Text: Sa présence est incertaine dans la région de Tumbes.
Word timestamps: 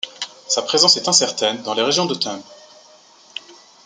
Sa 0.47 0.63
présence 0.63 0.97
est 0.97 1.07
incertaine 1.07 1.61
dans 1.61 1.75
la 1.75 1.85
région 1.85 2.07
de 2.07 2.15
Tumbes. 2.15 2.41